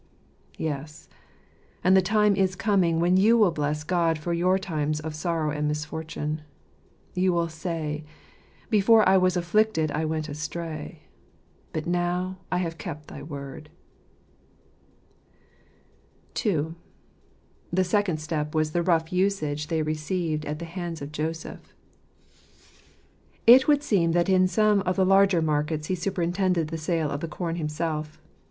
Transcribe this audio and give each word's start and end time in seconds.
Yes, 0.57 1.07
and 1.83 1.95
the 1.95 2.01
time 2.01 2.35
is 2.35 2.55
coming 2.55 2.99
when 2.99 3.17
you 3.17 3.37
will 3.37 3.51
bless 3.51 3.83
God 3.83 4.17
for 4.17 4.33
your 4.33 4.57
times 4.57 4.99
of 4.99 5.13
sorrow 5.13 5.51
and 5.51 5.67
misfortune. 5.67 6.41
You 7.13 7.31
will 7.33 7.49
say," 7.49 8.03
Before 8.71 9.07
I 9.07 9.17
was 9.17 9.37
afflicted 9.37 9.91
I 9.91 10.05
went 10.05 10.27
astray; 10.27 11.03
but 11.71 11.85
now 11.85 12.39
have 12.51 12.73
I 12.73 12.77
kept 12.77 13.09
thy 13.09 13.21
Word." 13.21 13.69
II. 16.43 16.73
The 17.71 17.83
Second 17.83 18.19
Step 18.19 18.55
was 18.55 18.71
the 18.71 18.81
Rough 18.81 19.13
Usage 19.13 19.67
they 19.67 19.83
Received 19.83 20.45
at 20.47 20.57
the 20.57 20.65
Hands 20.65 20.99
of 21.03 21.11
Joseph.— 21.11 21.75
It 23.55 23.67
would 23.67 23.83
seem 23.83 24.13
that 24.13 24.29
in 24.29 24.47
some 24.47 24.79
of 24.79 24.95
the 24.95 25.05
larger 25.05 25.43
markets 25.43 25.89
he 25.89 25.93
superintended 25.93 26.69
the 26.69 26.77
sale 26.79 27.11
of 27.11 27.19
the 27.19 27.27
corn 27.27 27.57
himself. 27.57 28.19